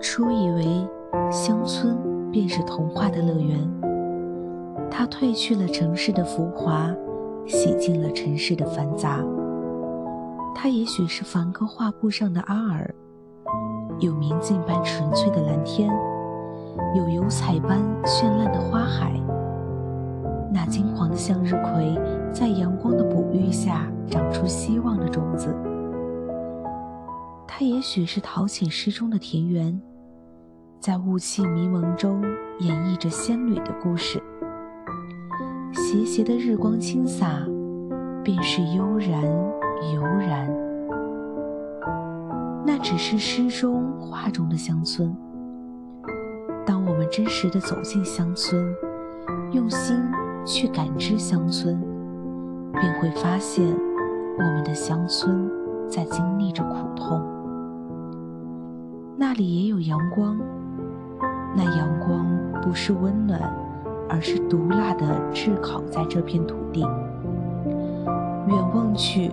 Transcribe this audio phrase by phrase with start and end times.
[0.00, 0.64] 初以为
[1.30, 1.96] 乡村
[2.30, 3.58] 便是童话的乐园，
[4.90, 6.94] 它褪去了城市的浮华，
[7.46, 9.24] 洗净了城市的繁杂。
[10.54, 12.94] 它也许是梵高画布上的阿尔，
[13.98, 15.90] 有明镜般纯粹的蓝天，
[16.94, 19.12] 有油彩般绚烂的花海。
[20.52, 21.98] 那金黄的向日葵，
[22.32, 25.54] 在阳光的哺育下，长出希望的种子。
[27.46, 29.80] 它也许是陶潜诗中的田园，
[30.80, 32.22] 在雾气迷蒙中
[32.60, 34.22] 演绎着仙女的故事。
[35.72, 37.42] 斜斜的日光倾洒，
[38.22, 39.22] 便是悠然。
[39.92, 40.48] 悠然，
[42.66, 45.16] 那只是诗中画中的乡村。
[46.66, 48.74] 当我们真实的走进乡村，
[49.52, 49.96] 用心
[50.44, 51.80] 去感知乡村，
[52.72, 53.64] 便会发现
[54.36, 55.48] 我们的乡村
[55.88, 57.20] 在经历着苦痛。
[59.16, 60.36] 那里也有阳光，
[61.56, 62.26] 那阳光
[62.62, 63.40] 不是温暖，
[64.08, 66.80] 而是毒辣的炙烤在这片土地。
[68.46, 69.30] 远望去。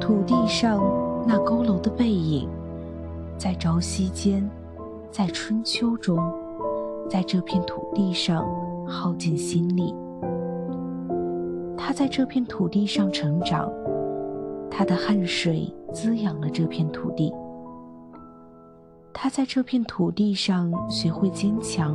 [0.00, 0.82] 土地上
[1.24, 2.48] 那佝偻的背影，
[3.38, 4.50] 在朝夕间，
[5.12, 6.18] 在春秋中，
[7.08, 8.44] 在这片土地上
[8.84, 9.94] 耗尽心力。
[11.76, 13.70] 他在这片土地上成长，
[14.68, 17.32] 他的汗水滋养了这片土地。
[19.12, 21.94] 他在这片土地上学会坚强，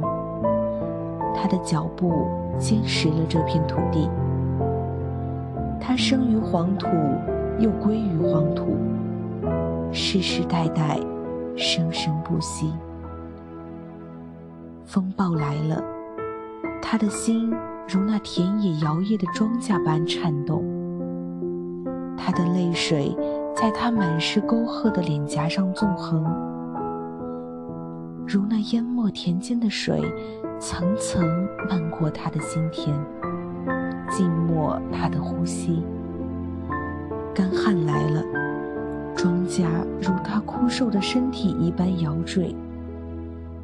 [1.35, 4.09] 他的脚步坚实了这片土地。
[5.79, 6.87] 他生于黄土。
[7.59, 8.77] 又归于黄土，
[9.91, 10.99] 世世代代，
[11.55, 12.71] 生生不息。
[14.85, 15.81] 风暴来了，
[16.79, 17.49] 他的心
[17.89, 20.63] 如那田野摇曳的庄稼般颤动。
[22.15, 23.17] 他的泪水
[23.55, 26.23] 在他满是沟壑的脸颊上纵横，
[28.27, 30.01] 如那淹没田间的水，
[30.59, 32.93] 层层漫过他的心田，
[34.09, 35.81] 浸没他的呼吸。
[37.33, 38.21] 干旱来了，
[39.15, 39.63] 庄稼
[40.01, 42.53] 如他枯瘦的身体一般摇坠。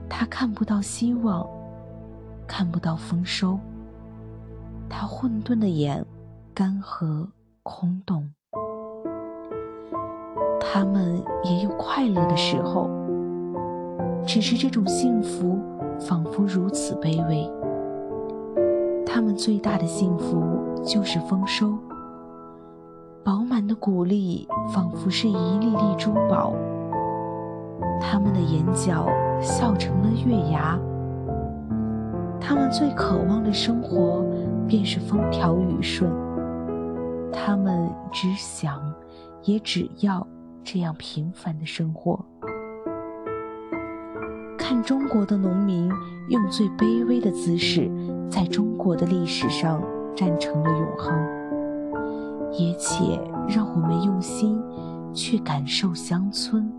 [0.08, 1.46] 他看不到希望，
[2.48, 3.60] 看不到丰收。
[4.88, 6.06] 他混沌的眼，
[6.54, 7.28] 干涸
[7.64, 8.32] 空洞。
[10.62, 12.90] 他们也有快乐的时候，
[14.26, 15.60] 只是这种幸福
[16.00, 17.50] 仿佛如此卑微。
[19.06, 20.44] 他们最大的幸福
[20.84, 21.78] 就是丰收。
[23.24, 26.54] 饱满的谷粒仿佛是一粒粒珠宝，
[28.02, 29.08] 他们的眼角
[29.42, 30.78] 笑成了月牙。
[32.40, 34.26] 他们最渴望的生活
[34.68, 36.12] 便是风调雨顺，
[37.32, 38.82] 他们只想，
[39.44, 40.26] 也只要
[40.64, 42.20] 这样平凡的生活。
[44.66, 45.92] 看中国的农民
[46.30, 47.92] 用最卑微的姿势，
[48.32, 49.84] 在中国的历史上
[50.16, 51.14] 站成了永恒。
[52.54, 54.58] 也且让我们用心
[55.14, 56.72] 去感受乡村。